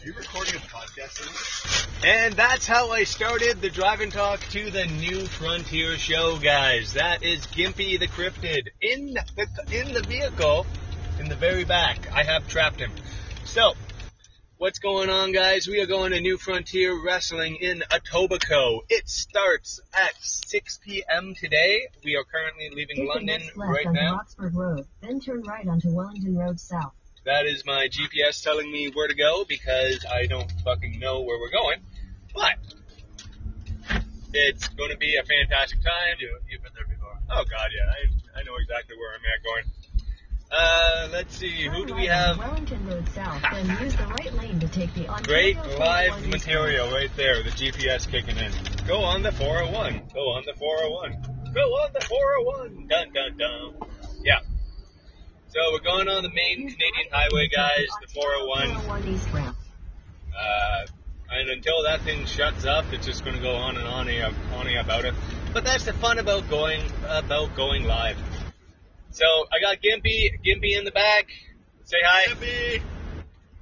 [0.00, 2.04] Are you recording a podcast?
[2.06, 6.94] And that's how I started the drive and talk to the new Frontier show, guys.
[6.94, 9.46] That is Gimpy the Cryptid in the
[9.78, 10.64] in the vehicle
[11.18, 12.10] in the very back.
[12.14, 12.90] I have trapped him.
[13.44, 13.74] So,
[14.56, 15.68] what's going on, guys?
[15.68, 18.84] We are going to New Frontier Wrestling in Etobicoke.
[18.88, 21.34] It starts at 6 p.m.
[21.34, 21.88] today.
[22.02, 24.14] We are currently leaving Take the London next left right onto now.
[24.14, 26.94] Oxford Road, then turn right onto Wellington Road South.
[27.24, 31.38] That is my GPS telling me where to go because I don't fucking know where
[31.38, 31.80] we're going.
[32.34, 32.54] But
[34.32, 36.16] it's going to be a fantastic time.
[36.18, 37.18] You, you've been there before.
[37.30, 39.64] Oh god, yeah, I, I know exactly where I'm at going.
[40.52, 42.38] Uh, let's see, who do we have?
[42.38, 46.30] Wellington Road South, then use the right lane to take the Great live 41 East
[46.30, 47.42] material right there.
[47.44, 48.50] The GPS kicking in.
[48.86, 50.08] Go on the 401.
[50.12, 51.52] Go on the 401.
[51.54, 52.88] Go on the 401.
[52.88, 53.89] Dun dun dun.
[55.50, 57.86] So we're going on the main Canadian highway, lane to take guys.
[58.02, 58.60] the The 401.
[58.60, 59.56] Ontario 401 East ramp.
[60.38, 60.86] Uh,
[61.32, 64.34] and until that thing shuts up, it's just going to go on and on and
[64.54, 65.14] on about it.
[65.52, 68.16] But that's the fun about going about going live.
[69.10, 71.26] So I got Gimpy, Gimpy in the back.
[71.82, 72.32] Say hi.
[72.32, 72.82] Gimpy!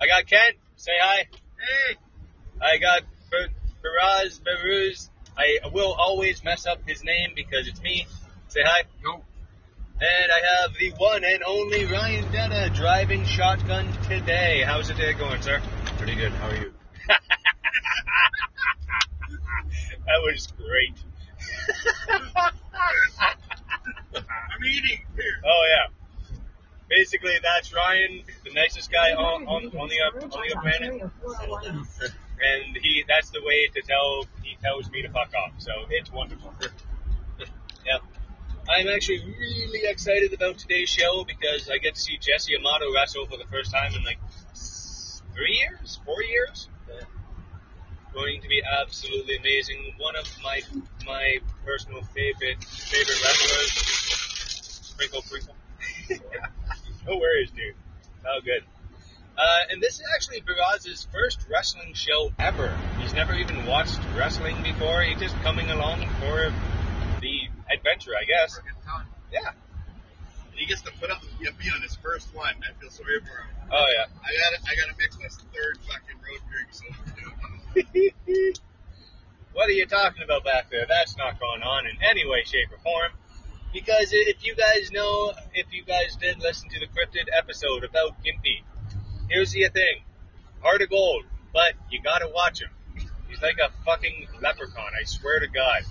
[0.00, 0.56] I got Kent.
[0.74, 1.28] Say hi.
[1.28, 1.96] Hey!
[2.60, 5.08] I got Baraz Baruz.
[5.38, 8.08] I will always mess up his name because it's me.
[8.48, 8.82] Say hi.
[9.04, 9.22] Yo.
[9.98, 14.62] And I have the one and only Ryan Denna driving shotgun today.
[14.66, 15.62] How's the day going, sir?
[15.96, 16.32] Pretty good.
[16.32, 16.74] How are you?
[20.04, 20.92] that was great.
[24.14, 25.40] I'm eating here.
[25.46, 25.88] Oh yeah.
[26.90, 31.80] Basically, that's Ryan, the nicest guy on, on, on the on the planet, Ontario 401
[31.80, 32.02] East.
[32.02, 35.52] and he that's the way to tell he tells me to fuck off.
[35.56, 36.52] So it's wonderful.
[37.86, 37.98] yeah.
[38.68, 43.26] I'm actually really excited about today's show because I get to see Jesse Amato wrestle
[43.26, 44.18] for the first time in like
[45.34, 46.68] three years, four years.
[48.12, 49.94] Going to be absolutely amazing.
[49.98, 50.62] One of my
[51.06, 53.70] my personal favorite favorite wrestlers.
[54.82, 55.54] Sprinkle, sprinkle.
[57.06, 57.74] no worries, dude.
[58.26, 58.64] Oh, good.
[59.36, 62.74] Uh, and this is actually Baraz's first wrestling show ever.
[62.98, 65.02] He's never even watched wrestling before.
[65.02, 66.50] He's just coming along for
[67.70, 68.54] adventure, I guess.
[68.54, 69.06] For a good time.
[69.32, 69.50] Yeah.
[70.50, 72.54] And he gets to put up with Gimpy on his first one.
[72.62, 73.48] I feel sorry for him.
[73.70, 74.06] Oh yeah.
[74.22, 76.84] I gotta, I gotta mix this third fucking road drink so
[79.52, 80.86] what are you talking about back there?
[80.88, 83.12] That's not going on in any way, shape, or form.
[83.72, 88.16] Because if you guys know, if you guys did listen to the cryptid episode about
[88.24, 88.62] Gimpy,
[89.28, 90.00] here's the thing:
[90.62, 92.70] heart of gold, but you gotta watch him.
[93.28, 94.92] He's like a fucking leprechaun.
[94.98, 95.82] I swear to God.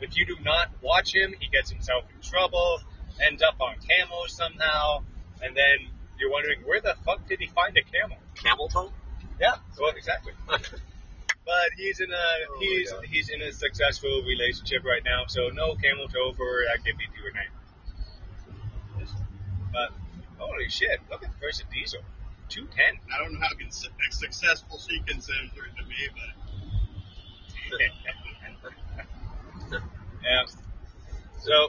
[0.00, 2.80] If you do not watch him, he gets himself in trouble,
[3.26, 5.02] ends up on camo somehow,
[5.42, 8.18] and then you're wondering where the fuck did he find a camel?
[8.34, 8.92] Camel toe?
[9.40, 10.32] Yeah, well, exactly.
[10.48, 15.74] but he's in a Oh, he's he's in a successful relationship right now, so no
[15.74, 17.50] camel toe for activity tonight.
[19.72, 19.90] But
[20.38, 22.00] holy shit, look at Versa Diesel,
[22.48, 22.98] two ten.
[23.12, 23.70] I don't know how con-
[24.10, 26.30] successful she considers her to be, but
[29.72, 30.44] yeah.
[31.40, 31.68] So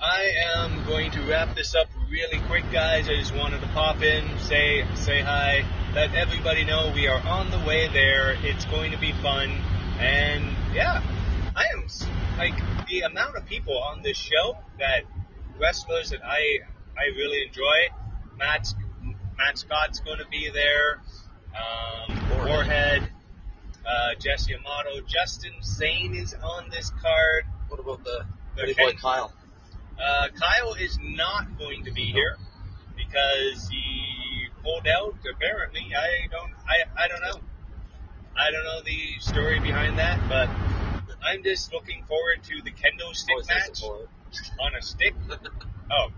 [0.00, 3.08] I am going to wrap this up really quick, guys.
[3.08, 7.50] I just wanted to pop in, say say hi, let everybody know we are on
[7.50, 8.36] the way there.
[8.42, 9.50] It's going to be fun,
[9.98, 10.44] and
[10.74, 11.02] yeah,
[11.56, 11.86] I am
[12.38, 15.02] like the amount of people on this show that
[15.58, 16.60] wrestlers that I
[16.96, 17.94] I really enjoy.
[18.36, 18.72] Matt
[19.38, 21.00] Matt Scott's going to be there.
[21.56, 23.08] Um, Warhead.
[23.86, 27.44] Uh, Jesse Amato, Justin Zane is on this card.
[27.68, 28.24] What about the
[28.56, 29.32] Pretty boy Kyle?
[30.00, 32.36] uh, Kyle is not going to be here
[32.96, 35.14] because he pulled out.
[35.32, 36.52] Apparently, I don't.
[36.66, 37.40] I I don't know.
[38.36, 40.48] I don't know the story behind that, but
[41.24, 45.14] I'm just looking forward to the kendo stick Always match on a stick.
[45.88, 46.08] Oh,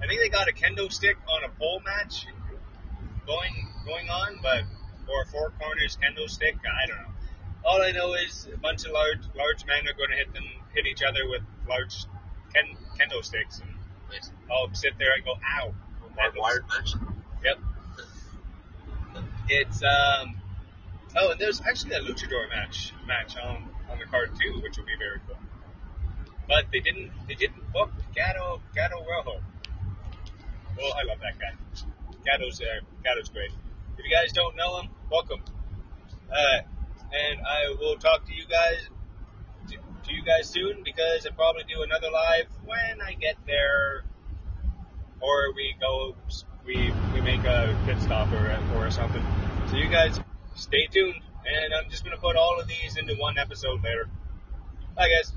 [0.00, 2.24] I think they got a kendo stick on a pole match
[3.26, 4.62] going going on, but
[5.08, 6.56] or a four corners kendo stick.
[6.64, 7.14] I don't know.
[7.64, 10.44] All I know is a bunch of large large men are going to hit them
[10.74, 12.04] hit each other with large
[12.54, 13.76] ken, kendo sticks, and
[14.10, 14.30] Nice.
[14.50, 15.74] I'll sit there and go ow.
[16.16, 16.94] Barbed wired match.
[17.44, 17.58] Yep.
[19.48, 20.36] It's um.
[21.18, 24.84] Oh, and there's actually a luchador match match on on the card too, which will
[24.84, 25.36] be very cool.
[26.48, 29.40] But they didn't they didn't book Gato Gato Rojo.
[30.76, 31.54] Well, I love that guy.
[32.24, 33.50] Gato's uh, Gato's great.
[33.98, 35.40] If you guys don't know him, welcome.
[36.30, 36.58] Uh,
[37.12, 38.88] and I will talk to you guys
[39.68, 44.04] to, to you guys soon because I'll probably do another live when I get there,
[45.20, 46.14] or we go
[46.66, 49.24] we we make a pit stop or or something.
[49.70, 50.18] So you guys
[50.54, 54.08] stay tuned, and I'm just gonna put all of these into one episode later.
[54.96, 55.32] Bye, guys.